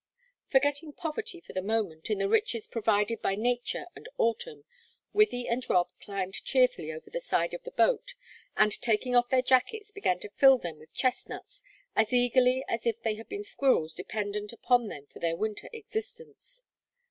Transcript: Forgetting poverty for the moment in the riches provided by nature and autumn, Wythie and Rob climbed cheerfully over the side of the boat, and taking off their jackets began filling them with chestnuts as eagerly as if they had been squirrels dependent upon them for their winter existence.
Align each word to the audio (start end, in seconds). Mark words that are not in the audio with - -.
Forgetting 0.47 0.93
poverty 0.93 1.39
for 1.41 1.53
the 1.53 1.61
moment 1.61 2.09
in 2.09 2.17
the 2.17 2.27
riches 2.27 2.65
provided 2.65 3.21
by 3.21 3.35
nature 3.35 3.85
and 3.95 4.09
autumn, 4.17 4.65
Wythie 5.13 5.47
and 5.47 5.63
Rob 5.69 5.89
climbed 5.99 6.43
cheerfully 6.43 6.91
over 6.91 7.11
the 7.11 7.19
side 7.21 7.53
of 7.53 7.61
the 7.61 7.69
boat, 7.69 8.15
and 8.57 8.71
taking 8.81 9.15
off 9.15 9.29
their 9.29 9.43
jackets 9.43 9.91
began 9.91 10.17
filling 10.19 10.61
them 10.63 10.79
with 10.79 10.91
chestnuts 10.91 11.61
as 11.95 12.11
eagerly 12.13 12.65
as 12.67 12.87
if 12.87 12.99
they 13.03 13.13
had 13.13 13.29
been 13.29 13.43
squirrels 13.43 13.93
dependent 13.93 14.51
upon 14.51 14.87
them 14.87 15.05
for 15.05 15.19
their 15.19 15.35
winter 15.35 15.69
existence. 15.71 16.63